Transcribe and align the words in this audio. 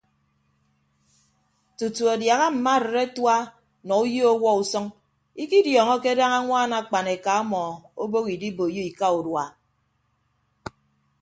Tutu 1.77 2.03
adiaha 2.13 2.45
mma 2.53 2.71
arịd 2.77 2.97
atua 3.05 3.35
nọ 3.87 3.93
uyo 4.05 4.23
ọwuọ 4.33 4.51
usʌñ 4.61 4.85
ikidiọọñọke 5.43 6.09
daña 6.19 6.37
añwaan 6.41 6.71
akpan 6.79 7.07
eka 7.15 7.31
ọmọ 7.41 7.59
obooho 8.03 8.29
idiboiyo 8.35 8.81
ika 8.91 9.07
urua. 9.17 9.45